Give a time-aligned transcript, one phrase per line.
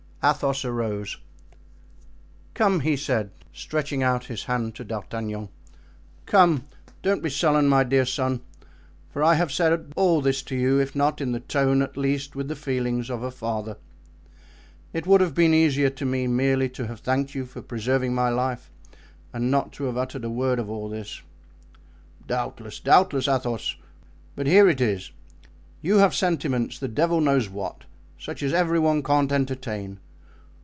[0.23, 1.17] Athos arose.
[2.53, 5.49] "Come," he said, stretching out his hand to D'Artagnan,
[6.27, 6.67] "come,
[7.01, 8.41] don't be sullen, my dear son,
[9.09, 12.35] for I have said all this to you, if not in the tone, at least
[12.35, 13.77] with the feelings of a father.
[14.93, 18.29] It would have been easier to me merely to have thanked you for preserving my
[18.29, 18.69] life
[19.33, 21.23] and not to have uttered a word of all this."
[22.27, 23.75] "Doubtless, doubtless, Athos.
[24.35, 25.11] But here it is:
[25.81, 27.85] you have sentiments, the devil knows what,
[28.19, 29.97] such as every one can't entertain.